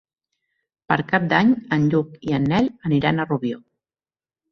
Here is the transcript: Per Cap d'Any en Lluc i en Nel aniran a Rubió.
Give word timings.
Per 0.91 0.95
Cap 1.11 1.27
d'Any 1.33 1.51
en 1.77 1.85
Lluc 1.91 2.15
i 2.29 2.33
en 2.37 2.47
Nel 2.53 2.71
aniran 2.89 3.21
a 3.21 3.27
Rubió. 3.29 3.61